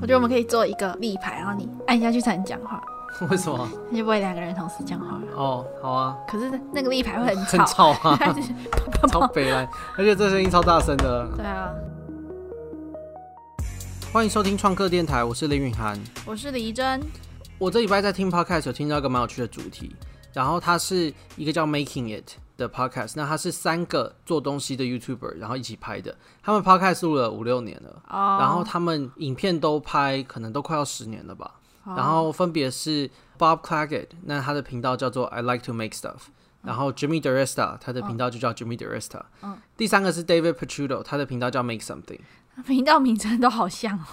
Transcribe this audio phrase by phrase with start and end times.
[0.00, 2.82] 我觉得我们可以做一个立牌，然后你按下去才能讲话。
[3.28, 3.68] 为什么？
[3.90, 5.20] 那就不会两个人同时讲话。
[5.36, 6.16] 哦，好啊。
[6.26, 8.18] 可是那个立牌会很吵，很吵啊，
[9.12, 9.68] 超北烂，
[9.98, 11.28] 而且这声音超大声的。
[11.36, 11.68] 对啊。
[14.10, 17.00] 欢迎收听创客电台，我是林允涵，我是李怡珍。
[17.58, 19.94] 我这礼拜在听 podcast 有听到一个蛮有趣的主题，
[20.32, 26.16] 然后它是一个叫 Making It 的 podcast，那它是三个做东西的 YouTuber，然后一起拍的。
[26.42, 28.40] 他们 podcast 录了五六年了，oh.
[28.40, 31.54] 然后他们影片都拍，可能都快要十年了吧。
[31.84, 31.98] Oh.
[31.98, 36.28] 然后分别是 Bob Claggett，那他的频道叫做 I Like to Make Stuff，
[36.62, 39.22] 然后 Jimmy DiResta，他的频道就叫 Jimmy DiResta。
[39.42, 42.20] 嗯，第三个是 David p a c c u d o 他的频道叫 Make Something。
[42.66, 44.04] 频道名称都好像哦。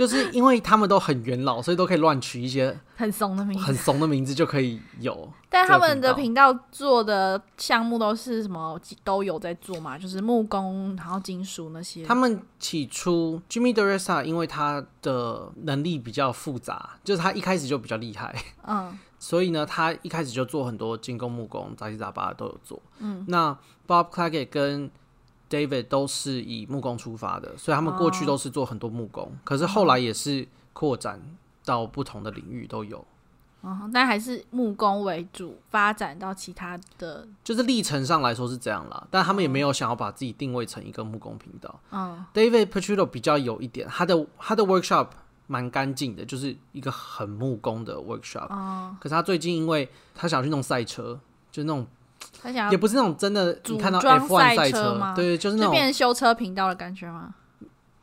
[0.00, 5.30] 就是因为他们都很元老，所以都可以乱取一些 很怂的名字，很怂的名字就可以有。
[5.50, 12.02] 但他们的频道做的项目都是什么都有在做嘛，就是木工，然后金属那些。
[12.06, 18.34] 他们起初 Jimmy DiResta 因为他的能力比较复杂，就是他一开始就比较厉害，
[18.66, 22.80] 嗯， 所以呢，他一开始就做很多金工、木工、杂七杂八的都有做。
[23.00, 23.54] 嗯，那
[23.86, 24.90] Bob Clagett 跟
[25.50, 31.20] David 都是以木工出发的，所以他们过去都是做很多木工，哦、可是后来也是扩展
[31.64, 33.04] 到不同的领域都有。
[33.62, 39.06] 哦，但还是木工为主，发展到其他的，就是历程上来说是这样啦。
[39.10, 41.80] 但他们也没有想要把自己定位成一个木工频道。
[41.90, 45.08] 嗯，David Picciuto 比较有一点，他的他的 workshop
[45.48, 48.46] 蛮干净的，就是一个很木工的 workshop。
[48.50, 51.18] 哦，可是他最近因为他想去弄赛车，
[51.50, 51.84] 就那种。
[52.42, 55.14] 他想也不是那种真的，你看到 F1 赛车吗？
[55.14, 57.34] 对，就是那种变成修车频道的感觉吗？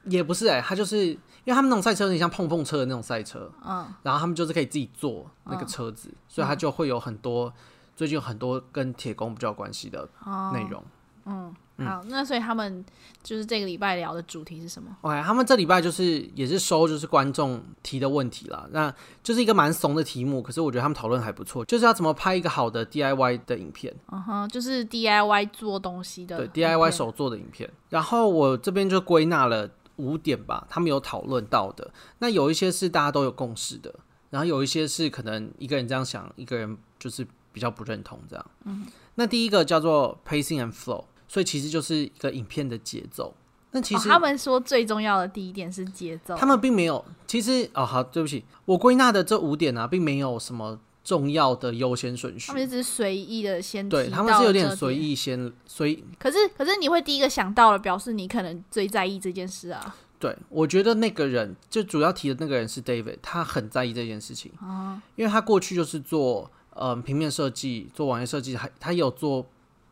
[0.06, 7.52] 也不是哎、欸，他就是因为他们那种赛车有点像碰碰车的那种赛车，嗯，然后他们就是可以自己做那个车子，嗯、所以他就会有很多
[7.96, 10.08] 最近有很多跟铁工比较有关系的
[10.54, 10.84] 内容，
[11.28, 11.56] 嗯。
[11.86, 12.83] 好，那所以他们
[13.22, 23.95] 就是这个礼拜聊的主题是什么？OK，他们这礼拜就是也是收就是观众提的问题啦，那就是一个蛮怂的题目，可是我觉得他们讨论还不错，就是要怎么拍一个好的 DIY 的影片。
[24.11, 27.69] 嗯哼，就是 DIY 做东西的，对 DIY 手做的影片。
[27.90, 31.91] 然后我这边就归纳了五点吧，他们有讨论到的。
[32.18, 33.94] 那有一些是大家都有共识的，
[34.31, 37.23] 然后有一些是可能一个人这样想，一个人就是
[37.53, 38.46] 比较不认同这样。
[38.63, 41.03] 嗯，那第一个叫做 pacing and flow。
[41.28, 43.34] 所以其实就是一个影片的节奏。
[43.72, 46.34] 那其实、哦、他们说最重要的第一点是节奏。
[46.38, 52.48] 他们并没有，其实哦，好，对不起，我归纳的这五点、啊，并没有什么重要的优先顺序。
[52.48, 56.02] 他们只是随意的先对，他们是有点随意先随。
[56.18, 59.96] 可是可是你会第一个想到了，表示你可能最在意这件事啊。
[60.18, 69.46] 对，我觉得那个人就主要提的那个人是 David，他很在意这件事情啊，嗯、因为他过去就是做嗯、呃、平面设计，做网页设计，还他有做。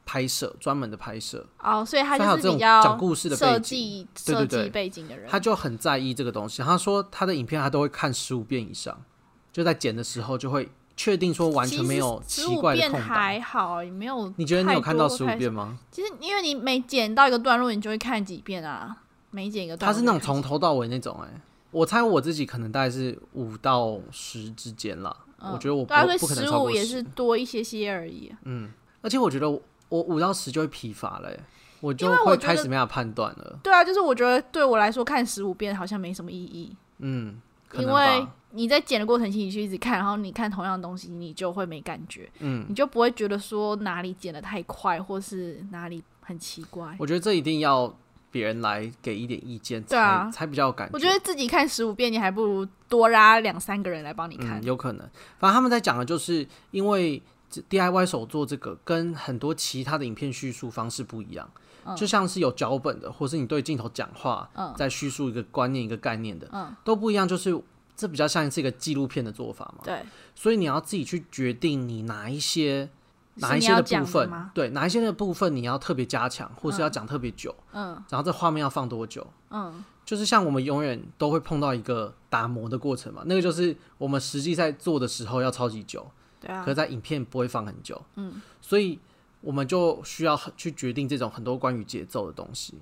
[0.06, 6.62] 拍摄专门的拍摄哦，所以他就是比较讲故事的设计设计背景的人，他就很在意这个东西。
[6.62, 8.96] 他说他的影片他都会看十五遍以上，
[9.52, 13.02] 就在剪的时候就会确定说完全没有奇怪的空档。
[13.02, 15.78] 还好也没有，你觉得你有看到十五遍吗？
[15.92, 18.96] 其实因为你每剪到一个段落，你就会看几遍啊，
[19.32, 19.94] 每剪一个段落。
[19.94, 21.42] 他是那种从头到尾那种哎、欸，
[21.72, 25.18] 我猜我自己可能大概是五到十之间了。
[25.40, 28.32] 嗯、我觉得我不不可能超过十，也是多一些些而已。
[28.44, 29.60] 嗯，而且我觉得。
[29.90, 31.30] 我五到十就会疲乏了，
[31.80, 33.60] 我就会开始没法判断了。
[33.62, 36.76] 对啊，就是我觉得对我来说看十五遍好像没什么意义。
[36.98, 37.40] 嗯，
[37.78, 42.30] 因为你在剪的过程期，你去一直看，然后你看同样的东西，你就会没感觉。
[42.40, 46.96] 嗯，你就不会觉得说哪里剪的太快，或是哪里很奇怪。
[46.98, 47.94] 我觉得这一定要
[48.32, 50.94] 别人来给一点意见，对啊，才比较有感觉。
[50.94, 54.60] 我觉得自己看十五遍，你还不如多拉两三个人来帮你看。
[54.60, 55.08] 嗯，有可能。
[55.38, 57.22] 反正他们在讲的就是因为。
[57.70, 61.50] DIY 手作这个跟很多其他的影片叙述方式不一样，
[61.86, 67.28] 嗯、就像是有脚本的，或是你对镜头讲话，嗯、在叙述一个观念、一个概念的，嗯、都不一样。
[67.28, 67.62] 就是
[67.96, 69.82] 这比较像是一个纪录片的做法嘛。
[69.84, 70.00] 对，
[70.36, 72.90] 所以你要自己去决定你哪一些
[73.36, 86.06] 哪一些的部分，对，哪一些的部分你要特别加强，或是要讲特别久，嗯，然后这画面要放多久，嗯，就是像我们永远都会碰到一个打磨的过程嘛，那个就是我们实际在做的时候要超级久。
[86.46, 89.00] 可是在影片不会放很久，嗯，所以
[89.42, 92.76] 我们就需要去决定这种很多关于节奏的东西，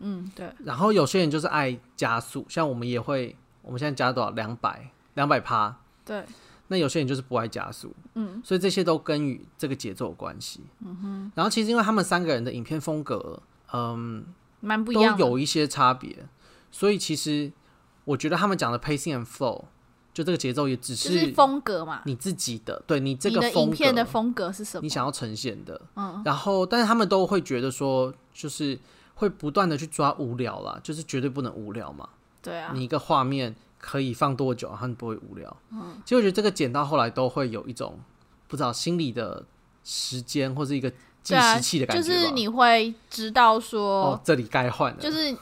[0.00, 0.52] 嗯，对。
[0.64, 4.30] 然后有些人就是爱加速，像我们也会，我们现在加多少？
[4.30, 6.24] 两百，两百趴，对。
[6.68, 11.32] 那有些人就是不爱加速，嗯，所以这些都跟与这个节奏有关系，嗯哼。
[11.34, 14.24] 然后其实因为他们三个人的影片风格，嗯，
[14.60, 16.28] 蛮不一样，都有一些差别，
[16.70, 17.52] 所以其实
[18.04, 19.64] 我觉得他们讲的 pacing and flow。
[20.12, 24.82] 就这个节奏也只是风格嘛，你自己的，对你这个影片的风格是什么？
[24.82, 28.78] 你想要呈现的，嗯，然后但是他们都会觉得说，就是
[29.14, 32.08] 会不断的去抓无聊啦，就是绝对不能无聊嘛，
[32.42, 35.56] 对啊，你一个画面可以放多久，然后你不会无聊。
[35.70, 37.98] 嗯，其实我觉得这个剪到后来都会有一种
[38.48, 39.44] 不知道心理的
[39.84, 40.90] 时间或是一个
[41.22, 45.36] 计时器的感觉，就是你会知道说，哦，这里该换了，就是。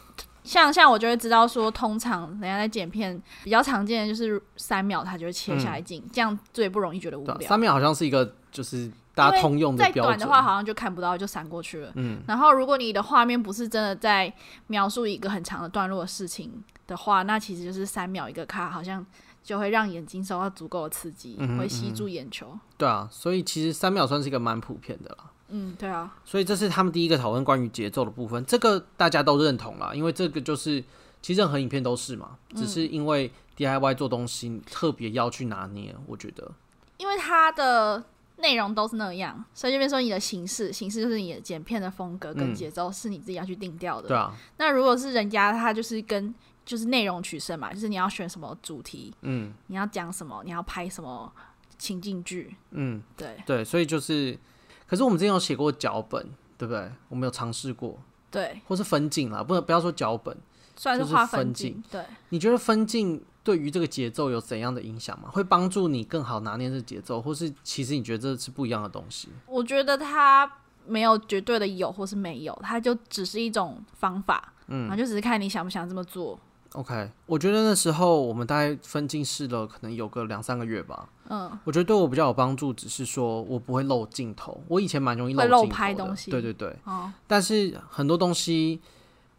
[0.49, 7.41] 像像我就会知道说，通常人家在剪片比较常见的就是三秒，它就会切下来进，嗯、这样最不容易觉得无聊。
[7.47, 10.15] 三秒好像是一个就是大家通用的标准。
[10.15, 11.93] 再短的话，好像就看不到，就闪过去了。
[11.97, 12.23] 嗯。
[12.27, 14.33] 然后，如果你的画面不是真的在
[14.69, 19.05] 描述一个很长的段落的事情的话，那其实就是三秒一个卡，好像
[19.43, 22.59] 就会让眼睛受到足够的刺激，嗯、会吸住眼球。
[22.79, 25.31] 对啊，所以其实三秒算是一个蛮普遍的了。
[25.51, 30.83] 嗯，对啊，所以这是他们第一个讨论关于节奏的部分，这个大家都认同啦，因为这个就是
[31.23, 36.53] 其实任何影片都是嘛，只是因为 DIY 做东西特别要去拿捏，我觉得，
[36.99, 38.05] 因为它的
[38.37, 44.37] 内容都是那样，所以就变说你的形式，形式就是你的剪片的风格跟节奏是你自己要去定调的，对啊。
[44.59, 46.35] 那如果是人家，他就是跟
[46.67, 51.33] 就是内容取胜嘛，就是你要选什么主题，嗯，你要讲什么，你要拍什么
[51.79, 53.43] 情境剧，嗯，对。
[53.47, 54.39] 对，所以就是。
[54.89, 56.27] 可是我们之前有写过脚本，
[56.57, 56.91] 对不对？
[57.09, 57.99] 我们有尝试过，
[58.31, 60.37] 对，或是分镜啦，不能不要说脚本，
[60.77, 61.83] 算是画分镜。
[61.91, 65.29] 对，你觉得分镜对于这个节奏有怎样的影响吗？
[65.31, 69.29] 会帮助你更好拿捏这节奏，或是其实你觉得这是不一样的东西？
[69.47, 70.51] 我觉得它
[70.87, 76.41] 没有绝对的有或是没有，它就只是一种方法，嗯，然后就只是看你想不想这么做。
[76.75, 81.09] OK，我觉得那时候我们大概分镜试了，可能有个两三个月吧。
[81.31, 84.61] 嗯，我觉得对我比较有帮助，只是说我不会漏镜头。
[84.69, 86.31] 我以前蛮容易漏镜头的，拍东西。
[86.31, 86.77] 对对对。
[86.85, 87.11] 哦。
[87.27, 88.81] 但是很多东西，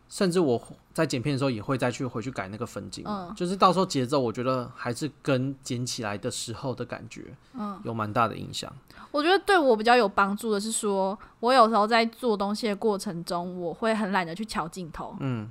[0.09, 0.59] 甚至我
[0.91, 3.03] 在剪片的时候也会再去回去改那个分镜。
[3.07, 3.31] 嗯。
[3.35, 8.73] 就是到时候节奏，我觉得还是跟剪起来的时候的感觉，嗯，有蛮大的影响。
[9.11, 15.15] 我觉得对我比较有帮助的是说，我有时候在做东西的过程中，我会很懒得去瞧镜头。
[15.19, 15.49] 嗯。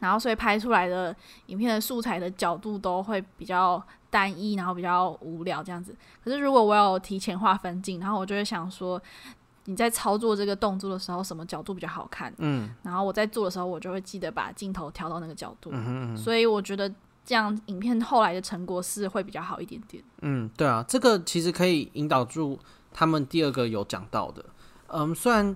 [0.00, 1.14] 然后，所以拍出来的
[1.46, 5.94] 影片的素材的角度都会比较单一，然后比较无聊这样子。
[6.24, 9.00] 可是，如果我有提前画分镜，然后我就会想说，
[9.66, 12.32] 你在操作这个动作的时候，什么角度比较好看？
[12.38, 12.74] 嗯。
[12.82, 15.70] 然后我在做的时候，我就会记得把镜头调到那个角度。
[15.72, 16.16] 嗯哼嗯哼。
[16.16, 16.90] 所以我觉得
[17.24, 20.02] 这样影片后来的成果是会比较好一点点。
[20.22, 22.58] 嗯，对啊，这个其实可以引导住
[22.92, 24.44] 他们第二个有讲到的。
[24.86, 25.54] 嗯，虽然。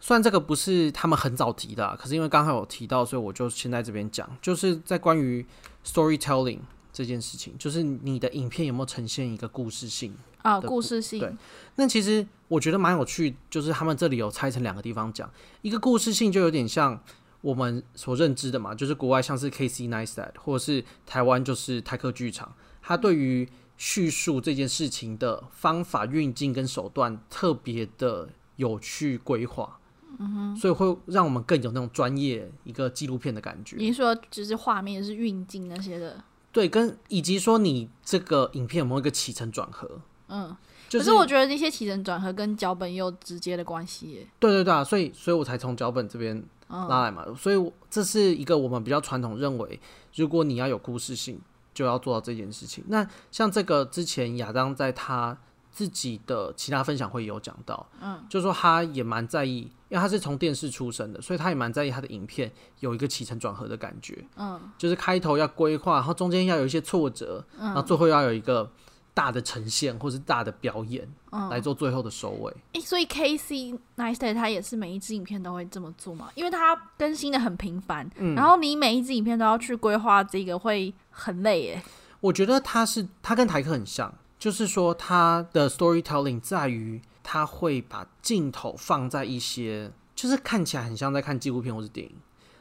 [0.00, 5.44] 虽然这个不是他们很早提的，可是因为刚才有提到，所以我就先在这边讲，就是在关于
[5.84, 6.60] storytelling
[6.90, 10.58] 这件事情，就是你的影片有没有呈现一个故事性啊？
[10.58, 11.20] 故事性。
[11.20, 11.32] 对。
[11.76, 15.30] 那其实我觉得蛮有趣，就是他们这里有拆成两个地方讲，
[15.60, 16.98] 一个故事性就有点像
[17.42, 29.78] 我们所认知的嘛，就是国外像是 Casey Neistat，或者是台湾就是泰克剧场，他对于叙述这件事情的方法、运镜跟手段特别的有趣规划。
[30.18, 33.76] 嗯哼，所以会让我们更有那种专业一个纪录片的感觉。
[33.78, 36.22] 你说只是画面是运镜那些的，
[36.52, 40.00] 对，跟以及说你这个影片有没有一个起承转合？
[40.28, 40.56] 嗯，
[40.88, 44.26] 就是、可是我觉得那些起承转合跟脚本也有直接的关系耶。
[44.38, 47.24] 对对对啊，所以所以我才从脚本这边拉来嘛。
[47.26, 49.80] 嗯、所以这是一个我们比较传统认为，
[50.14, 51.40] 如果你要有故事性，
[51.72, 52.84] 就要做到这件事情。
[52.88, 55.38] 那像这个之前亚当在他。
[55.80, 68.70] 自己的其他分享会有讲到，嗯，就是说他也蛮在意，因为他是从电视出身的，所以他也蛮在意他的影片有一个起承转合的感觉，嗯，就是开头要规划，然后中间要有一些挫折，嗯，然后最后要有一个
[69.14, 72.54] 大的呈现或是大的表演，嗯，来做最后的收尾。
[72.74, 76.28] 诶，所以 Casey Neistat 他也是每一支影片都会这么做嘛？
[76.34, 81.82] 因为他更新的很频繁，嗯，然后你每一支影片都要去规划这个会很累耶。
[82.20, 84.12] 我觉得他是他跟台客很像。
[84.40, 92.16] 就是说，他的 storytelling 在于他会把镜头放在一些，就是看起来很像在看纪录片或是电影。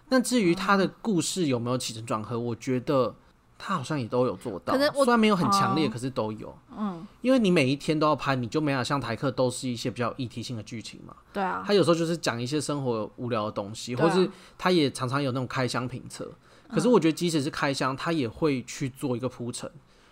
[0.10, 3.16] 那至于他的故事有没有起承转合，我觉得
[3.58, 4.78] 他好像也都有做到。
[4.78, 6.54] 虽然没有很强烈，可是都有。
[6.78, 11.16] 嗯，因为你每一天都要拍，你就没法像台客都是一些比较议题性的剧情嘛。
[11.32, 11.64] 对啊。
[11.66, 16.30] 他有时候就是讲一些生活无聊的东西，或是他也常常有那种开箱评测。
[16.68, 19.72] 可是我觉得，即使是开箱，他也会去做一个铺陈。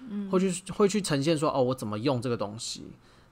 [0.10, 2.86] 嗯，会去会去呈现说哦，我怎么用这个东西，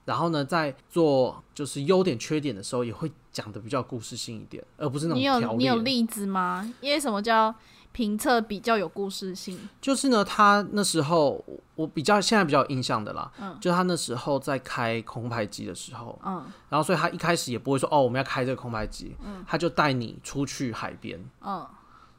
[0.04, 5.18] 然后呢，在做就是优点缺点的时候，也会讲的比较故事性一点，而不是那种。
[5.18, 6.72] 你有你有例子吗？
[6.80, 7.54] 因为什么叫
[7.92, 9.58] 评测比较有故事性？
[9.80, 21.66] 就是呢，他那时候我比较现在比较有印象的啦，嗯，就他那时候在开空拍机的时候，嗯，然后所以他一开始也不会说哦，我们要开这个空拍机，嗯，他就带你出去海边，嗯。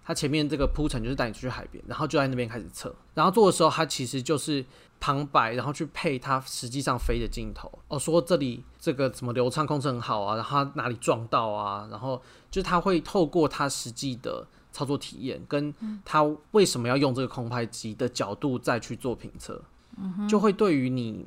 [0.08, 4.66] 他前面这个铺陈就是带你出去海边，然后就在那边开始测，然后做的时候，它其实就是
[5.02, 7.70] 旁白，然后去配它实际上飞的镜头。
[7.90, 19.62] 哦，说这里这个怎么流畅控制很好啊，然后他哪里撞到啊，然后就是他会透过他实际的操作体验，跟他为什么要用这个空拍机的角度再去做评测，
[19.98, 21.26] 嗯，就会对于你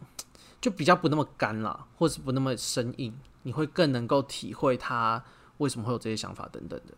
[0.58, 5.22] 就比较不那么干啦，或是不那么生硬，你会更能够体会他
[5.58, 6.94] 为什么会有这些想法等等的。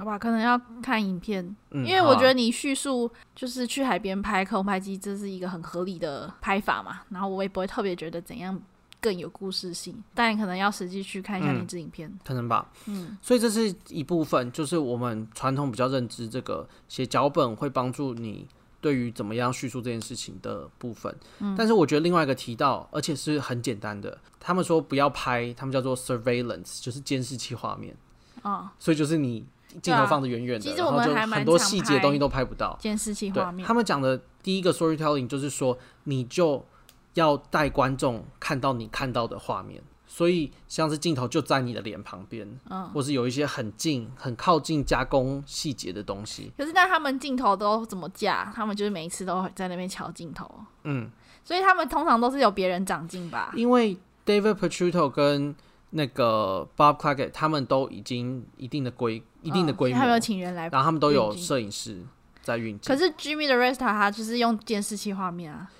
[0.00, 7.02] 好吧，可能要看影片，嗯，因为我觉得你叙述就是去海边拍空拍机，这是一个很合理的拍法嘛。
[7.10, 8.58] 然后我也不会特别觉得怎样
[8.98, 12.66] 更有故事性，但可能要实际去看一下那支影片，嗯，可能吧。
[12.86, 18.48] 嗯，所以这是一部分，就是我们传统比较认知这个写脚本会帮助你
[18.80, 21.14] 对于怎么样叙述这件事情的部分。
[21.40, 27.94] 嗯，但是我觉得另外一个提到，而且是很简单的，他们说不要拍，他们叫做 surveillance，就是监视器画面。
[28.40, 29.44] 哦，所以就是你。
[29.82, 32.76] 镜头放的远远的，其实我们还蛮很多细节的东西都拍不到。
[32.80, 36.64] 监视器画面，他们讲的第一个 storytelling 就是说，你就
[37.14, 46.52] 要带观众看到你看到的画面，所以像是镜头就在你的脸旁边，嗯，或是有一些很近、很靠近加工细节的东西。
[46.56, 48.52] 可是，那他们镜头都怎么架？
[48.54, 50.48] 他们就是每一次都在那边瞧镜头，
[50.84, 51.10] 嗯，
[51.44, 53.52] 所以他们通常都是有别人长镜吧？
[53.54, 55.54] 因为 David Picciuto 跟
[55.90, 59.22] 那个 Bob Clagett 他们都已经一定的规。
[59.42, 62.02] 一定的规模，他们有请人来，然后他们都有摄影师
[62.42, 62.94] 在运镜。
[62.94, 65.70] 可是 Jimmy 的 Resta 他就是用监视器画面啊。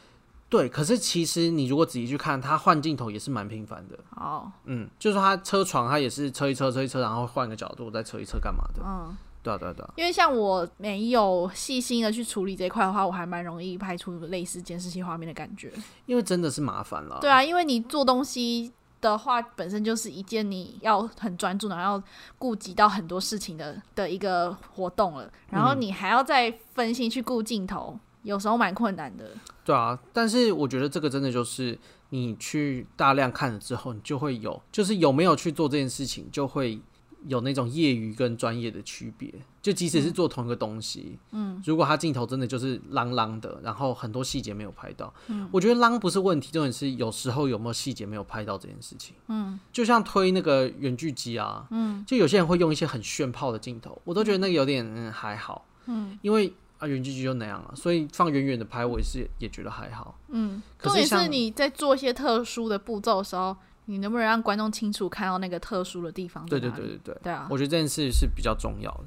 [0.49, 3.97] 对，可是其实你如果仔细去看，他换镜头也是蛮频繁的。
[4.17, 8.83] 哦，嗯，就是他车床，他也是车一车车一车，然后换个角度再车一车干嘛的？
[8.85, 9.93] 嗯，对啊对啊对啊。
[9.97, 15.73] 因为像我没有细心的去处理这一块的话，我还蛮容易拍出类似监视器画面的感觉。
[16.07, 17.19] 因为真的是麻烦了。
[17.21, 18.73] 对啊，因为你做东西。
[19.01, 22.03] 的话本身就是一件你要很专注，然后要
[22.39, 25.31] 顾及到很多事情的的一个活动了。
[25.51, 29.31] 然后你还要再分心去顾镜头，有时候蛮困难的。
[29.65, 31.79] 对啊，但是我觉得这个真的就是
[32.11, 36.81] 你去大量看了之后，你就会有，就是有没有去做这件事情，就会。
[37.27, 63.57] 有那种业余跟专业的区别，就即使是做同一个东西，嗯，如果他镜头真的就是浪浪的，然后很多细节没有拍到，嗯，我觉得浪不是问题，重点是有时候有没有细节没有拍到这件事情，嗯，就像推那个远距机啊，嗯，就有些人会用一些很炫炮的镜头，我都觉得那个有点嗯还好，嗯，因为啊远距机就那样了，所以放远远的拍我也是也觉得还好，嗯，重点是你在做一些特殊的步骤的时候。
[63.91, 66.47] 你能不能让观众清楚看到那个特殊的地方？
[66.47, 69.05] 对对对对对，对啊，我觉得这件事是比较重要的。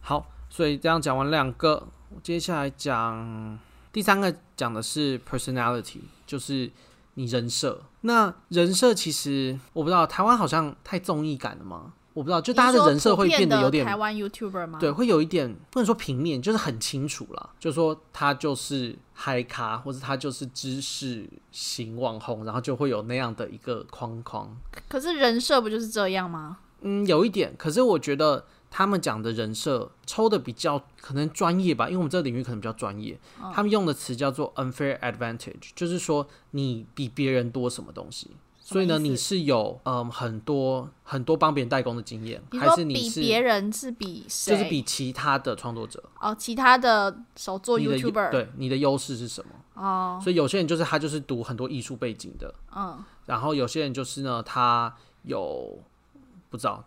[0.00, 1.86] 好，所以这样讲完两个，
[2.20, 3.56] 接下来讲
[3.92, 6.68] 第三个，讲的是 personality，就是
[7.14, 7.80] 你人设。
[8.00, 11.92] 那人设其实我不知道，台湾好像太综艺感了吗？
[12.18, 14.80] 我不知道，就大家的人设会变得有点台湾 YouTuber 吗？
[14.80, 24.56] 对，会有一点不能说平面，就是很清楚了，就是说他就是嗨咖，或者他就是知识型网红，然后就会有那样的一个框框。
[24.88, 26.58] 可是人设不就是这样吗？
[26.80, 27.54] 嗯，有一点。
[27.56, 33.16] 可是我觉得他们讲的人设抽的比较可能专业吧，因为我们这个领域可能比较专业。
[33.40, 33.52] 哦。
[33.54, 38.32] 他们用的词叫做 unfair advantage，就是说你比别人多什么东西。
[38.70, 44.52] 所以呢，你是有嗯很多很多帮别人代工的经验，还是你是比别人是比谁？
[44.52, 49.82] 就是比其他的创作者哦，其他的手作 YouTuber，对，你的优势是什么？
[49.82, 55.78] 哦，所以有些人就是他就是读很多艺术背景的，嗯，然后有些人就是呢，他有
[56.50, 56.84] 不知道，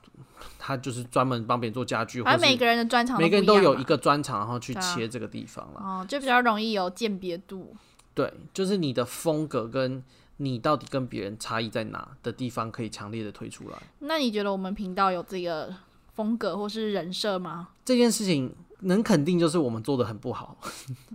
[0.59, 7.75] 他就是专门帮别人做家具，反正每个人的专长，每个人都有一个专长，然后去切这个地方了，哦，就比较容易有鉴别度。
[8.13, 10.03] 对，就是你的风格跟。
[10.41, 13.77] 你到底跟别人差异在哪的地方，可以强烈的推出来？
[13.99, 15.71] 那你觉得我们频道有这个
[16.15, 17.69] 风格或是人设吗？
[17.85, 20.57] 这件事情能肯定就是我们做的很不好。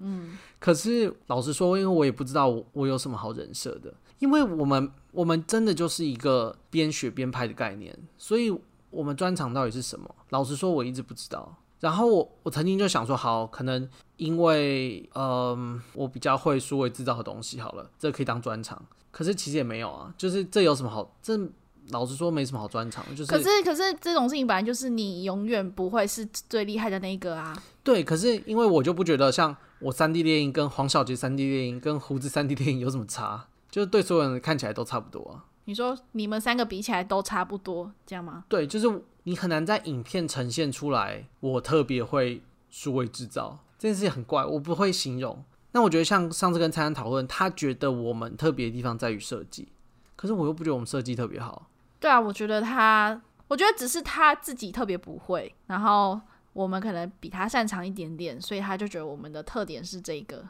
[0.00, 8.56] 嗯， 可是老实说，因为我也不知道我有什么好人设的，因为我们我们真的就是一个边学边拍的概念，所以
[8.90, 10.14] 我们专长到底是什么？
[10.30, 11.56] 老实说，我一直不知道。
[11.80, 18.80] 然后我我曾经就想说，好，可能因为嗯、呃，我比较会数位制造的东西，好了，这可以当专长。
[19.16, 21.10] 可是其实也没有啊，就是这有什么好？
[21.22, 21.40] 这
[21.88, 23.02] 老实说没什么好专长。
[23.16, 27.56] 就是可是可是这种事情本来就是你永远不会是最厉害的那一个啊。
[27.82, 35.46] 对，可是因为我就不觉得像我三 D 猎鹰跟黄小杰三 D 猎鹰跟胡子三 D 猎鹰有什么差，就是对所有人看起来都差不多啊。
[35.64, 38.44] 你说你们三个比起来都差不多，这样吗？
[38.50, 45.42] 对，就是你很难在影片呈现出来，我特别会数位制造这件事情很怪，我不会形容。
[45.76, 49.68] 那我觉得像上次跟蔡安讨论，他觉得我们特别的地方在于设计，
[50.16, 51.68] 可是我又不觉得我们设计特别好。
[52.00, 56.18] 对啊，我觉得他，我觉得只是他自己特别不会，然后
[56.54, 60.42] 我们可能比他擅长一点点，所以他就觉得我们的特点是这个。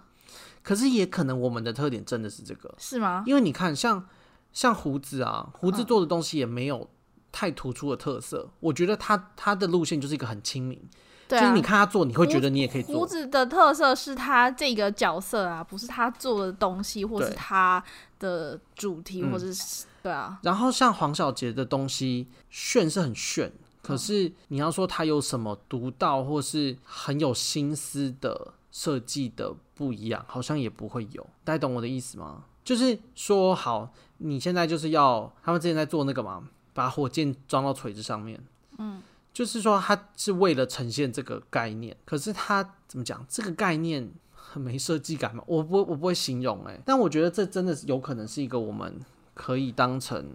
[0.63, 3.25] 可是也可能我们的特点真的是这个，是吗？
[3.27, 4.07] 因为你看，像
[4.53, 6.89] 像胡子啊，胡子做的东西也没有
[7.33, 8.45] 太突出的特色。
[8.47, 8.51] 嗯。
[8.61, 10.81] 我觉得他他的路线就是一个很亲民。
[11.29, 13.01] 对啊，就是你看他做，你会觉得你也可以做。
[13.01, 17.83] 胡子的特色是他这个角色啊，不是他做的东西，或是他
[18.19, 20.39] 的主题，或者是、嗯、对啊。
[20.43, 23.53] 然后像黄小杰的东西炫是很炫，
[23.83, 31.27] 可是你要说他有什么独到或是很有心思的设计的不一样，好像也不会有。
[31.43, 32.45] 大家懂我的意思吗？
[32.65, 36.43] 就是说，好，你现在就是要他们之前在做那个嘛，
[36.73, 38.41] 把火箭装到锤子上面，
[38.79, 39.03] 嗯。
[39.37, 43.23] 就是说，他是为了呈现这个概念，可是他怎么讲？
[43.29, 45.45] 这个概念很没设计感嘛？
[45.47, 46.81] 我不，我不会形容哎。
[46.87, 48.99] 但我觉得这真的是有可能是一个我们
[49.35, 50.27] 可以当成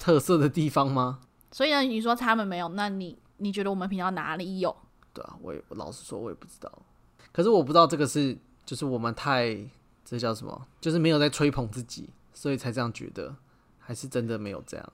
[0.00, 1.20] 特色的地方吗？
[1.52, 4.74] 所以呢，你说他们没有，那你你觉得我们频道哪里有？
[5.14, 6.82] 对啊，我也我老实说，我也不知道。
[7.30, 9.56] 可是我不知道这个是就是我们太
[10.04, 10.66] 这叫什么？
[10.80, 13.36] 就是没有在吹捧自己，所以才这样觉得，
[13.78, 14.92] 还是真的没有这样？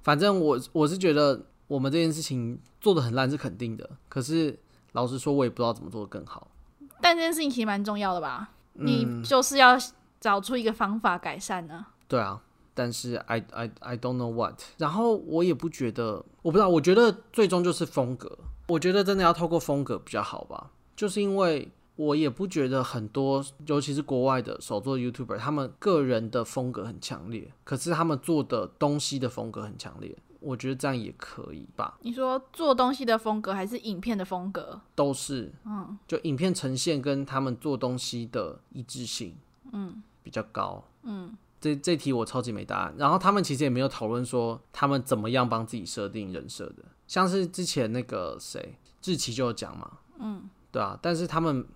[0.00, 1.44] 反正我我是觉得。
[1.66, 4.58] 我们这件事情做的很烂是肯定的，可是
[4.92, 6.48] 老实说，我也不知道怎么做的更好。
[7.00, 8.50] 但这件事情其实蛮重要的吧？
[8.74, 9.76] 嗯，你就是要
[10.20, 11.86] 找出一个方法改善呢。
[12.06, 12.40] 对啊，
[12.74, 14.60] 但是 I I I don't know what。
[14.78, 18.38] 然后我也不觉得，我不知道，我觉得最终就是风格。
[18.68, 30.16] 我觉得真的要透过风格比较好吧，就是因为我也不觉得很多，尤其是国外的手作 YouTuber，他们个人的风格很强烈，可是他们做的东西的风格很强烈。
[30.44, 31.98] 我觉得这样也可以吧。
[32.02, 34.80] 你说做东西的风格还是影片的风格？
[34.94, 39.34] 都是，嗯，就影片呈现跟他们做东西的一致性，
[39.72, 41.36] 嗯，比较高，嗯。
[41.60, 42.94] 这这题我超级没答案。
[42.98, 50.98] 然后他们其实也没有讨论说他们怎么样帮自己设定人设的，像是之前那个谁志奇就有讲嘛，嗯，对啊。
[51.00, 51.66] 但是他们，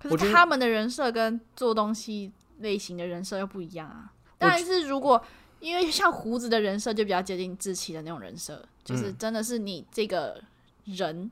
[0.00, 4.12] 可是他们的人设跟做东西类型的人设又不一样啊。
[4.36, 5.22] 但是如果
[5.66, 10.40] 因为像胡子的人设就比较接近志奇的那种人设，就是真的是你这个
[10.84, 11.30] 人，嗯、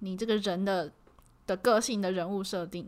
[0.00, 0.90] 你这个人的
[1.46, 2.84] 的个性的人物设定。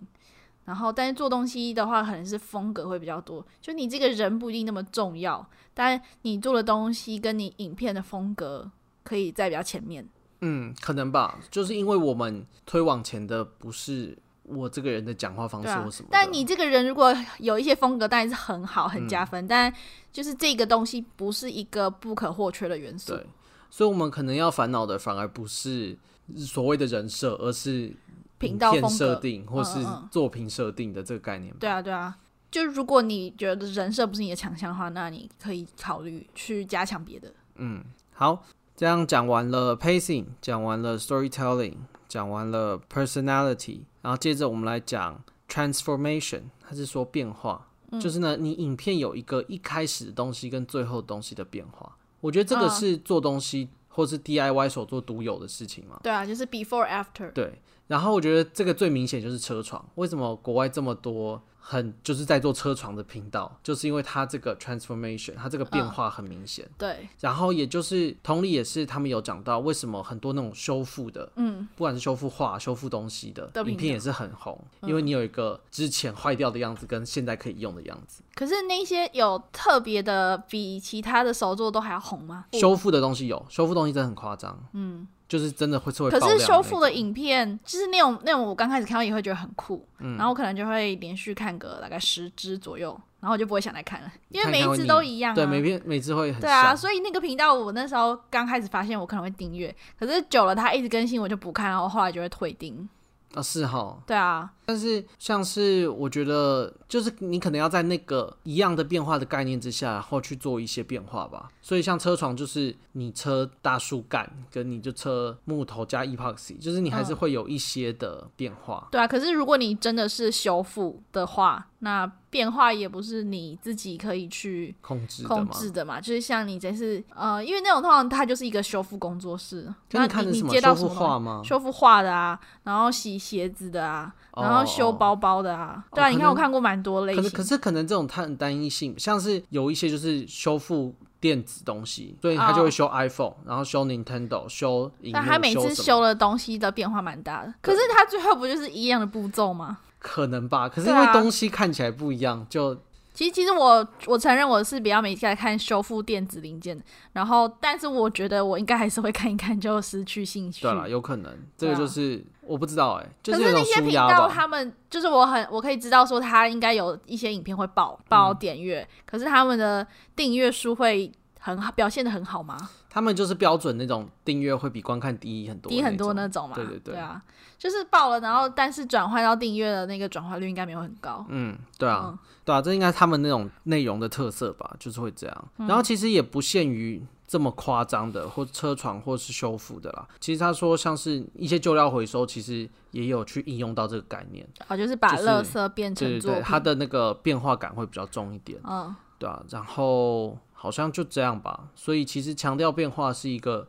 [0.64, 3.46] 然后，但是做东西的话，可能是风格会比较多。
[3.62, 8.68] 就你这个人不一定那么重要，但你做的东西跟你影片的风格
[9.04, 10.06] 可以在比较前面。
[10.40, 14.18] 嗯，可能吧，就是因为我们推往前的不是。
[14.48, 16.10] 我这个人的讲话方式或什么、啊？
[16.10, 19.44] 但你这个人如果有一些风格，当然是很好，很加分。
[19.44, 19.72] 嗯、但
[20.12, 23.14] 就是这个东西不是一个不可或缺的元素。
[23.14, 23.26] 对，
[23.70, 25.96] 所以我们可能要烦恼的反而不是
[26.36, 27.94] 所谓的人设，而是
[28.38, 29.78] 频道设定或是
[30.10, 31.54] 作品设定的这个概念。
[31.60, 32.16] 对啊，对啊。
[32.50, 37.30] 就如果你觉得人设不是你的强项的话，那你可以考虑去加强别的。
[37.56, 37.84] 嗯，
[38.14, 38.42] 好，
[38.74, 41.74] 这样讲完了 pacing，讲完了 storytelling，
[42.08, 43.80] 讲完了 personality。
[44.02, 51.96] 然后接着我们来讲 transformation，它是说变化，嗯、就是呢，你影片有一个一开始的东西跟最后东西的变化。
[52.20, 56.00] 我觉得这个是做东西或是 DIY 所做独有的事情嘛。
[56.02, 57.30] 对啊，就是 before after。
[57.32, 61.40] 对，然后我觉得这个最明显就是车床，为什么国外这么多？
[61.58, 66.64] 很就是在做车床的频道，就是因为它这个 transformation，它这个变化很明显。
[66.64, 66.74] 嗯。
[66.78, 78.22] 对，然后也就是同理，也是他们有讲到为什么很多那种修复的，嗯，不管是修复画、修复东西的影片也是很红，因为你有一个之前坏掉的样子跟现在可以用的样子。
[78.38, 82.44] 可是那些有特别的，比其他的手作都还要红吗？
[82.52, 84.56] 修复的东西有，修复东西真的很夸张。
[84.74, 85.08] 嗯。
[85.28, 102.88] 就是真的会做，可是修复的影片就是那种那种，我刚开始看到也会觉得很酷，嗯、然后我可能就会连续看个大概十支左右，然后我就不会想来看了，因为每一支都一样、啊，对，每片每支会很对啊，所以那个频道我那时候刚开始发现我可能会订阅，可是久了它一直更新我就不看，然后后来就会退订。
[103.34, 111.48] 啊，是哈，对啊，但是像是我觉得，就是你可能要在那个一样的变化的概念之下，然后去做一些变化吧。
[111.62, 118.86] 所以像车床，就是你车大树干，跟你就车木头加 epoxy，就是你还是会有一些的变化。
[118.88, 118.92] 嗯。
[118.92, 122.12] 对啊，可是如果你真的是修复的话，那。
[122.30, 131.40] 变化也不是你自己可以去控制控制的嘛，就是像你这是呃，因为那种通常它就是一个修复工作室，那你你接到什么画吗？
[131.42, 149.78] 修复画的啊，然后洗鞋子的啊，然后修包包的啊，对啊，你看我看过蛮多类型，可是可是可能这种它很单一性，像是有一些就是修复电子东西，所以他就会修 iPhone，然后修 Nintendo，修，但他每次修的东西的变化蛮大的，可是他最后不就是一样的步骤吗？
[149.98, 152.76] 可能吧，可是因为东西看起来不一样，啊、就
[153.18, 156.80] 其实其实我我承认我是比较没在看修复电子零件，
[157.14, 160.62] 然后但是我觉得我应该还是会看一看，就失去兴趣。
[160.62, 172.56] 对了，有可能这个就是、啊、我不知道哎、欸，就是、可是那些频道他们就是我很我可以知道说他应该有一些影片会爆爆点阅，嗯、可是他们的订阅数会很好，表现的很好吗？
[172.90, 176.54] 他们就是标准那种订阅会比观看低很多，低很多那种嘛。
[176.54, 177.22] 对对对，对啊，
[177.56, 181.24] 就是爆了，然后但是转换到订阅的那个转化率应该没有很高。
[181.28, 185.48] 嗯，对啊，嗯、对啊，这应该他们那种内容的特色吧，就是会这样。
[185.58, 190.08] 嗯、然后其实也不限于这么夸张的，或车床或是修复的啦。
[190.18, 194.46] 其实他说像是一些旧料回收，其实也有去应用到这个概念。
[194.66, 198.58] 哦，就是把垃圾变成、就是、对对对，它的那个变化感会比较重一点。
[198.64, 200.36] 嗯，对啊，然后。
[200.60, 203.68] 好像就这样吧，所以其实强调变化是一个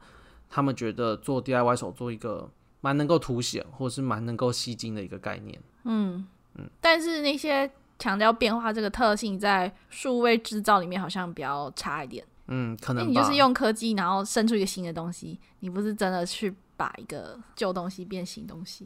[0.50, 2.50] 他们觉得做 DIY 手做一个
[2.82, 5.62] 蛮能够凸显或是蛮能够吸睛的一个概念。
[5.84, 12.26] 嗯嗯，但是那些强调变化这个特性在数位制造里面好像比较差一点。
[12.48, 18.84] 嗯，可能你就是用科技然后生出一个新的东西，你不是真的去把一个旧东西变新东西。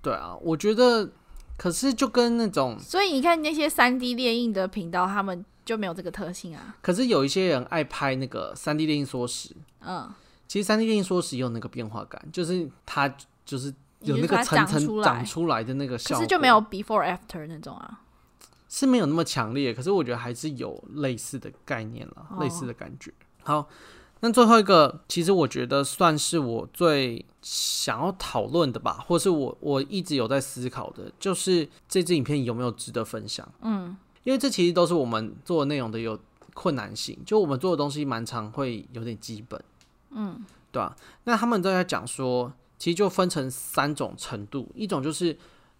[0.00, 1.10] 对啊，我觉得
[1.58, 5.44] 可是就跟那种，所以你看那些三 D 列印的频道，他们。
[5.64, 6.76] 就没有这个特性啊。
[6.82, 10.12] 可是有一些人爱拍那个三 D 电影缩时，嗯，
[10.48, 13.12] 其实三 D 电影缩时也有那个变化感，就是它
[13.44, 18.00] 就是有那个层层长出来的那个效果，可是就没有 before after 那种啊，
[18.68, 19.72] 是没有那么强烈。
[19.72, 23.12] 可是我觉得还是有类似的概念了，哦、类似的感觉。
[23.42, 23.68] 好，
[24.20, 33.46] 那最后一个，其实我觉得算是我最想要讨论的吧，或是我我一直有在思考的，就是这支影片有没有值得分享？
[33.62, 33.96] 嗯。
[34.22, 36.18] 因为这其实都是我们做的内容的有
[36.52, 39.62] 困难性，就我们做的东西蛮常会有点基本，
[40.10, 40.94] 嗯，对吧？
[41.24, 45.34] 那他们都在讲说，其实就分成三种程度，一种就是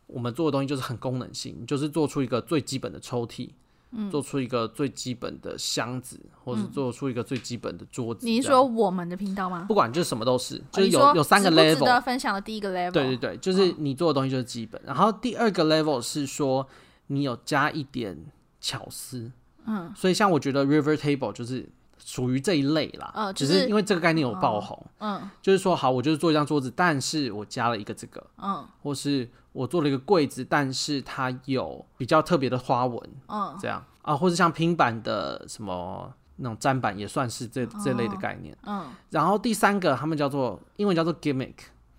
[0.06, 3.50] 我们做的东西就是很功能性，就是做出一个最基本的抽屉，
[3.90, 8.24] 嗯，做出一个最基本的箱子，或是做出一个最基本的桌子。
[8.24, 9.66] 你是说我们的频道吗？
[9.68, 16.66] 不管就是什么都是，就是有有三个 level 分享的第一个 level，对对对，就是你做的东西就是基本，然后第二个 level 是说。
[17.12, 18.16] 你有加一点
[18.60, 19.32] 巧思，
[19.64, 21.68] 嗯，所以像我觉得 River Table 就是
[21.98, 33.84] 属于这一类啦，嗯，只是因为这个概念有爆红，嗯，就是说好，我就是做一张桌子，但是我加了一个这个，嗯，或是我做了一个柜子，但是它有比较特别的花纹，嗯，这样。
[34.02, 41.56] 啊，或者像平板的什么那种砧板也算是这这类的概念，嗯，然后第三个他们叫做英文叫做 Gimmick，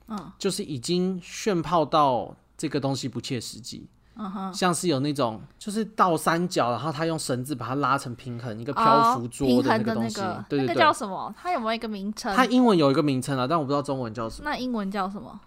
[0.08, 3.88] 嗯，就是已经炫泡到这个东西不切实际。
[4.22, 4.54] Uh.
[4.54, 11.34] 像是有那种，就是倒三角，然后他用绳子把它拉成平衡，一个漂浮桌的那个东西，哦、对对对，那个叫什么？
[11.36, 12.36] 它有没有一个名称？
[12.36, 14.50] 它英文有一个名称啊，但我不知道中文叫什么。
[14.50, 15.40] 那英文叫什么？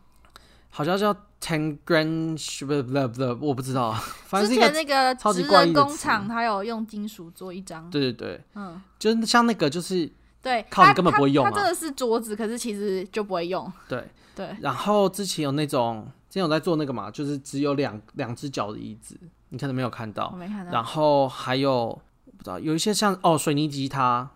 [0.70, 3.92] 好像叫 Tangrange，不不不，我不知道。
[4.26, 7.88] 反正之前那个超级怪工厂，它有用金属做一张。
[7.90, 10.10] 对对对，嗯，就是像那个，就是
[10.42, 13.72] 对，靠你根本不会用、啊它，它真的是桌子，可是其实就不会用。
[13.88, 13.98] 对
[14.34, 14.46] 对。
[14.48, 16.10] 对然后之前有那种。
[16.34, 19.16] 今天有在做那个嘛，就是只有两两只脚的椅子，
[19.50, 20.28] 你可能没有看到。
[20.32, 20.72] 我没看到。
[20.72, 21.96] 然后还有
[22.36, 24.28] 不知道有一些像哦水泥吉他。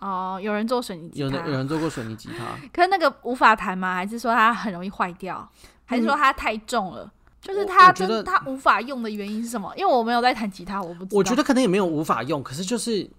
[0.00, 1.38] 哦，有人做水泥吉他。
[1.38, 2.44] 有有人做过水泥吉他。
[2.70, 3.94] 可是那个无法弹吗？
[3.94, 5.50] 还是说它很容易坏掉？
[5.86, 7.04] 还是说它太重了？
[7.04, 7.10] 嗯、
[7.40, 9.74] 就是它觉得它无法用的原因是什么？
[9.78, 11.16] 因为我没有在弹吉他，我不知道。
[11.16, 13.10] 我觉得可能也没有无法用，可是就是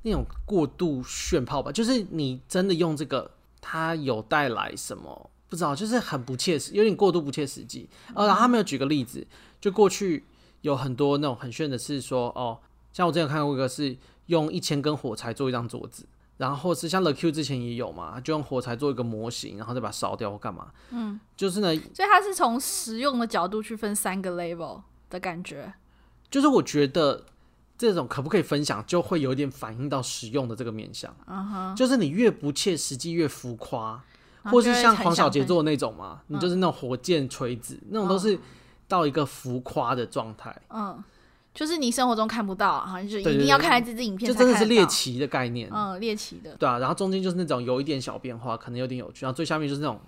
[0.00, 1.70] 那种过度炫炮吧。
[1.70, 5.28] 就是你真的用这个，它有带来什么？
[5.52, 7.86] 不知道，就是很不切实，有点过度不切实际。
[8.14, 9.26] 呃，然后他们有举个例子，
[9.60, 10.24] 就过去
[10.62, 12.58] 有很多那种很炫的是说，哦，
[12.90, 13.94] 像我之前有看过一个是
[14.28, 16.06] 用一千根火柴做一张桌子，
[16.38, 20.72] 然后是像 The Q 之前也有嘛，就用火柴做一个模型，然后再把它烧掉或干嘛。
[20.88, 25.74] 嗯，就是呢，所以它是从实用的角度去分三个 level 的感觉。
[26.30, 27.26] 就是我觉得
[27.76, 31.14] 这种可不可以分享，就会有点反映到实用的这个面向。
[31.26, 34.02] 嗯哼，就是你越不切实际越浮夸。
[34.44, 38.38] 或是像黄小杰做的那种嘛，你就是那种火箭锤子，嗯、那种都是
[38.88, 40.54] 到一个浮夸的状态。
[40.70, 41.02] 嗯，
[41.54, 45.70] 就是你生活中看不到，好像就一定要看来这支影片，就真的是猎奇的概念。
[45.72, 46.54] 嗯，猎奇的。
[46.56, 50.00] 对啊，然后中间就是那种有一点小变化，可能有点有趣，然后最下面就是那种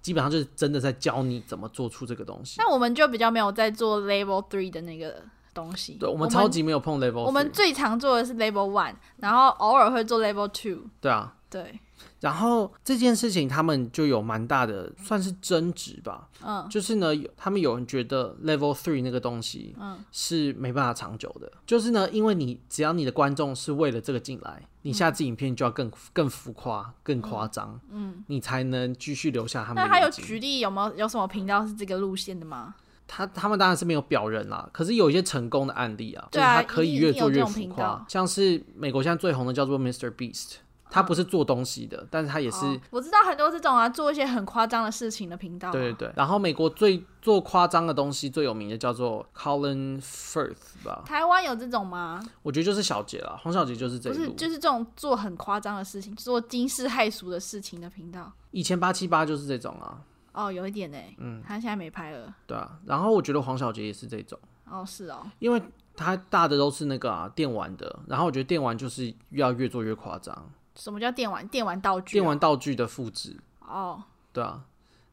[0.00, 2.56] 基本上就是真的在教你怎么做出这个东西。
[2.58, 5.94] 那我们就比较没有在做 Level Three 的那个东西。
[5.98, 7.22] 对，我们超级没有碰 Level。
[7.22, 10.86] 我们最常做的是 Level One，然后偶尔会做 Level Two。
[11.00, 11.80] 对啊，对。
[12.24, 16.26] 然后这件事情，他们就有蛮大的算是争执吧。
[16.42, 21.46] 嗯，就是呢，他们有人觉得 Level Three 那个东西，嗯，是没办法长久的。
[21.48, 29.84] 嗯、就是呢，因为你只要你的观众是为了这个进来，你下次影片就要更更浮夸、更夸张，嗯，你才能继续留下他们。
[29.84, 32.74] 那他有举例有没有有什么频道是这个路线的吗？
[33.06, 38.02] 他他们当然是没有表人啦，可是有一些成功的案例啊，就是他可以越做越浮夸。
[38.08, 40.10] 像是美国现在最红的叫做 Mr.
[40.10, 40.54] Beast。
[40.94, 42.80] 他不是做东西的，嗯、但是他也是、哦。
[42.90, 45.72] 我知道很多这种啊，做一些很夸张的事情的频道、啊。
[45.72, 46.12] 对对对。
[46.14, 51.02] 然后美国最做夸张的东西最有名的叫做 Colin Firth 吧？
[51.04, 52.22] 台湾有这种吗？
[52.44, 54.22] 我觉得就是小杰了，黄小杰就是这种。
[54.22, 58.32] 不是，就是这种做很夸张的事情，做惊世骇俗的事情的频道。
[58.52, 59.98] 以前八七八就是这种啊。
[60.32, 60.98] 哦，有一点呢。
[61.18, 62.32] 嗯，他现在没拍了。
[62.46, 64.38] 对啊，然后我觉得黄小杰也是这种。
[64.70, 65.26] 哦，是哦。
[65.40, 65.60] 因为
[65.96, 70.50] 他大的都是那个啊电玩的，然后我觉得电玩就是要越做越夸张。
[70.76, 71.46] 什么叫电玩？
[71.48, 72.14] 电玩道具？
[72.14, 73.36] 电玩道具的复制。
[73.60, 74.02] 哦。
[74.32, 74.62] 对啊，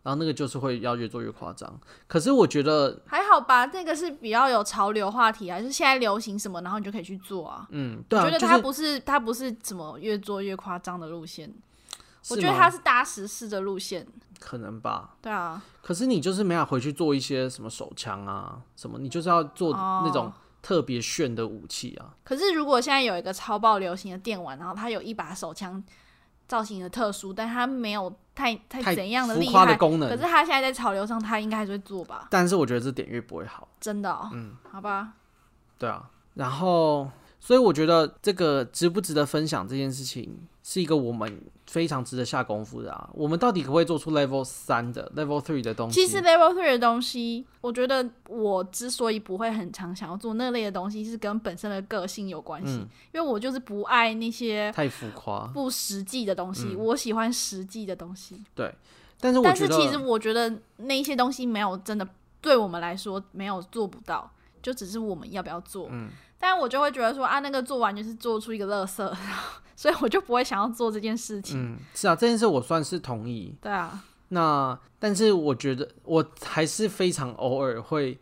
[0.03, 1.79] 然后那个就是会要越做越夸张。
[2.07, 7.67] 可是我觉得还好吧，那个是比较有潮流话题啊，就是现在流行什么，然后你就可以去做啊。
[7.69, 8.23] 嗯，对啊。
[8.23, 11.53] 我觉得它不是它、就是、不是什么越做越夸张的路线。
[12.29, 14.07] 我觉得它是搭实事的路线，
[14.39, 15.15] 可能吧。
[15.21, 22.15] 对啊，可是你就是没法回去做一些什么手枪啊，什么你就是要做那种特别炫的武器啊。
[22.23, 25.83] 可是如果现在有一个超爆流行的电玩，然后它有一把手枪
[26.47, 32.27] 造型的特殊，但它没有太太怎样的厉害的功能，可是它现在在潮流上，它应该还是会做吧。
[32.29, 34.11] 但是我觉得这点越不会好，真的。
[34.11, 34.29] 哦。
[34.33, 35.13] 嗯，好吧。
[35.77, 37.09] 对啊，然后。
[37.43, 43.09] 所以我觉得这个值不值得分享这件事情，是一个我们非常值得下功夫的啊。
[43.13, 46.05] 我们到底可不可以做出 Level 三的 Level three 的东西？
[46.05, 52.73] 其实 Level three 的东西，我觉得我之所以不会很常想要做那类的东西，是跟本身的个性有关系。
[52.73, 56.75] 嗯，因为我就是不爱那些太浮夸、不实际的东西。
[56.75, 58.43] 我喜欢实际的东西。
[58.53, 58.71] 对，
[59.19, 62.07] 但是我但是其实我觉得那些东西没有真的
[62.39, 65.87] 对我们来说没有做不到，就只是我们要不要做。
[65.89, 66.11] 嗯。
[66.41, 69.15] 但我就会觉得说啊，那个做完就是做出一个垃圾，
[69.77, 71.57] 所以我就不会想要做这件事情。
[71.57, 73.55] 嗯，是啊，这件事我算是同意。
[73.61, 78.19] 对啊，那但是我觉得我还是非常偶尔会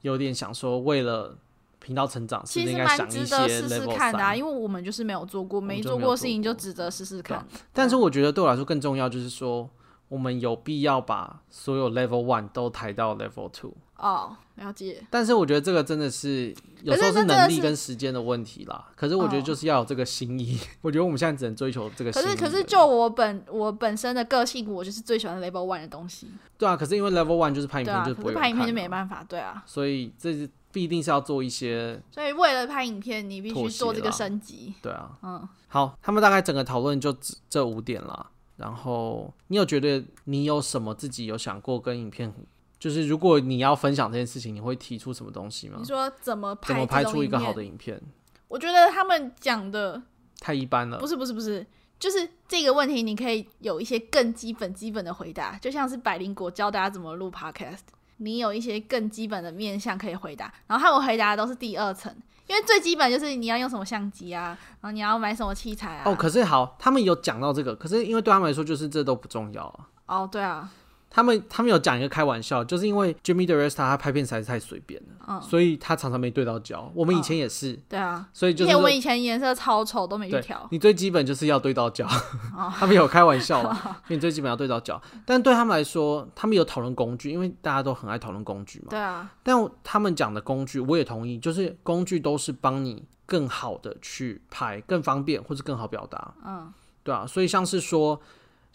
[0.00, 1.36] 有点想说，为了
[1.78, 7.46] 频道成长，是不是应该想一些其实蛮值得试试看的啊，因为我们就是没有做过，没做过事情就值得试试看。
[7.72, 9.68] 但是我觉得对我来说更重要就是说，
[10.08, 13.74] 我们有必要把所有 level one 都抬到 level two。
[13.98, 15.04] 哦，了解。
[15.10, 18.86] 但是我觉得这个真的是有时候是能力跟时间的问题啦。
[18.94, 20.56] 可是我觉得就是要有这个心意。
[20.56, 22.24] 哦、 我觉得我们现在只能追求这个心意。
[22.24, 26.28] 可是可是就我本我本身的个性，我就是最喜欢 level one 的东西。
[26.56, 29.62] 对啊，可是因为 level one 就是拍影片就不会拍影片就没办法，对啊。
[29.66, 32.00] 所以这是必定是要做一些。
[32.12, 34.72] 所以为了拍影片，你必须做这个升级。
[34.80, 35.48] 对啊，嗯。
[35.66, 38.26] 好，他们大概整个讨论就这这五点啦。
[38.56, 42.32] 然后你有觉得你有什么自己有想过跟影片？
[42.78, 45.76] 就是如果你要分享这件事情，你会提出什么东西吗？
[45.80, 46.68] 你说怎么拍？
[46.68, 48.00] 怎么拍出一个好的影片？
[48.46, 50.00] 我觉得他们讲的
[50.40, 50.98] 太一般了。
[50.98, 51.66] 不是不是不是，
[51.98, 57.80] 就是这个问题，你可以有一些更基本基本的回答，就像是百灵果教大家怎么录 Podcast，
[58.18, 60.52] 你有一些更基本的面向可以回答。
[60.66, 62.14] 然后他们回答的都是第二层，
[62.46, 66.04] 因为最基本就是你要用什么相机啊，然后你要买什么器材啊。
[66.06, 69.88] 哦，可是好，他们有讲到这个，可是因为对他们来说，就是这都不重要啊。
[70.06, 70.70] 哦，对啊。
[71.10, 76.92] 他们他们有讲一个开玩笑，就是因为 Jimmy DeResta 他拍片实在是太随便了，嗯，所以他常常没对到焦。
[76.94, 80.68] 我们以前也是，嗯、对啊，所以就是我们以前颜色超丑都没去调。
[80.70, 82.06] 你最基本就是要对到焦，
[82.54, 85.00] 哦、 他们有开玩笑， 所以你最基本要对到焦。
[85.24, 88.86] 但对他们来说，他们有讨论工具，因为大家都很爱讨论工具嘛。
[88.90, 89.30] 对啊。
[89.42, 96.34] 但他们讲的工具，我也同意，就是工具都是帮你更好的去拍，更方便或是更好表达。
[96.44, 97.26] 嗯，对啊。
[97.26, 98.20] 所以像是说。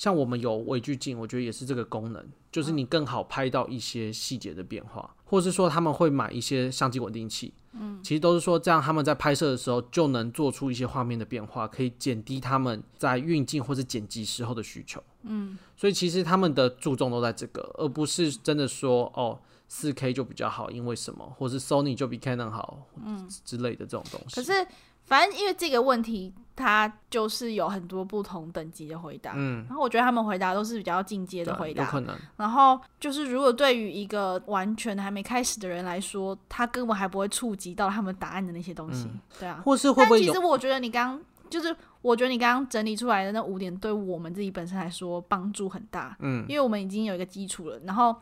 [0.03, 19.39] 像我们有微距镜，我觉得也是这个功能，就是你更好拍到一些细节的变化，或者是说他们会买一些相机稳定器，嗯，其实都是说这样他们在拍摄的时候就能做出一些画面的变化，可以减低他们在运镜或者剪辑时候的需求，嗯，所以其实他们的注重都在这个，而不是真的说哦
[19.69, 24.35] 四 K 就比较好，因为什么，或是 Sony 就比 Canon 好，嗯之类的这种东西。
[24.35, 24.67] 可是。
[25.05, 29.33] 反正因为这个问题，它就是有很多不同等级的回答。
[29.35, 31.83] 嗯，然后我觉得他们回答都是比较进阶的回答。
[31.83, 32.15] 有可能。
[32.37, 39.05] 然后就是，如果对于一个完全还没开始的人来说，他根本还不会触及到他们答案的那些东西。
[39.05, 39.61] 嗯、对啊。
[39.65, 46.15] 或是会不其实我觉得你刚就是，我觉得你刚刚整理出来的那五点，对我们自己本身来说帮助很大。
[46.21, 46.45] 嗯。
[46.47, 48.15] 因为我们已经有一个基础了，然后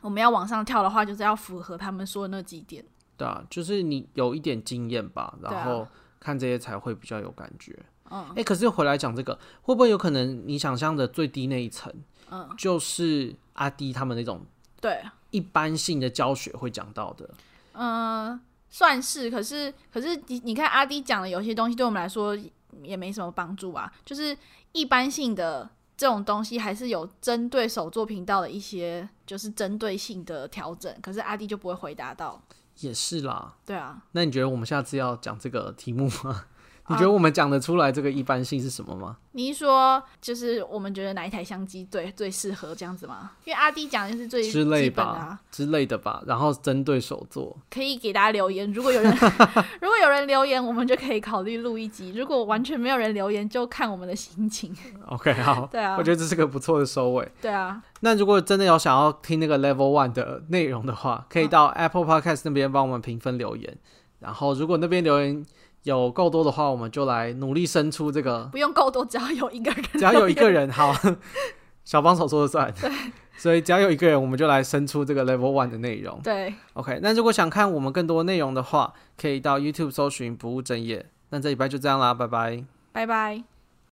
[0.00, 2.84] 我们要往上跳的话，就是要符合他们说的那几点。
[3.16, 5.86] 对啊，就是你有一点经验吧，然后。
[6.26, 7.78] 看这些才会比较有感觉。
[8.10, 11.92] 嗯，哎、欸，可是回来讲这个，会不会有可能你想象的最低那一层，
[12.30, 14.44] 嗯，就是阿迪他们那种
[14.80, 17.30] 对一般性的教学会讲到的。
[17.74, 19.30] 嗯，算是。
[19.30, 22.36] 可是，可是你你看阿迪讲的有些东西，对我们来说
[22.82, 23.92] 也没什么帮助啊。
[24.04, 24.36] 就是
[24.72, 30.92] 一般性的这种东西，还是有针对手作频道的一些，就是针对性的调整。
[31.00, 32.42] 可是阿迪就不会回答到。
[32.80, 34.02] 也是啦，对啊。
[34.12, 36.44] 那你觉得我们下次要讲这个题目吗？
[36.88, 39.16] 你觉得我们讲得出来这个一般性是什么吗？
[39.32, 43.32] 你是说就是我们觉得哪一台相机最最适合这样子吗？
[43.44, 48.70] 因为阿弟讲的是最之类吧之类的吧，然后针对手作可以给大家留言。
[48.72, 49.10] 如果有人
[49.80, 52.12] 如果有人留言，我们就可以考虑录一集。
[52.14, 54.74] 如果完全没有人留言，就看我们的心情。
[55.08, 57.28] OK，好，对啊，我觉得这是个不错的收尾。
[57.42, 63.76] 对啊，那如果真的有想要听那个 Level One 的内容的话，可以到 Apple Podcast 那边帮我们评分留言。
[64.20, 65.44] 然后如果那边留言。
[65.86, 68.48] 有够多的话，我们就来努力生出这个。
[68.50, 69.84] 不用够多，只要有一个人。
[69.92, 70.92] 只要有一个人，好，
[71.84, 72.72] 小帮手说了算。
[72.80, 72.90] 对。
[73.36, 76.18] 所以只要有一个人，我们就来生出这个 Level One 的内容。
[76.24, 76.52] 对。
[76.72, 81.06] OK，那如果想看我们更多内容的话，可以到 YouTube 搜寻不务正业。
[81.30, 82.64] 那这礼拜就这样啦，拜拜。
[82.90, 83.55] 拜拜。